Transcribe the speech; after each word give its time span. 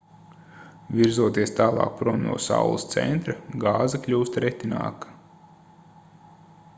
virzoties 0.99 1.51
tālāk 1.59 1.91
prom 1.99 2.17
no 2.29 2.39
saules 2.47 2.87
centra 2.95 3.35
gāze 3.65 4.03
kļūst 4.07 4.41
retinākā 4.47 5.15